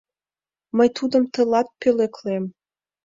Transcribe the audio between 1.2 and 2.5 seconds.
тылат пӧлеклем.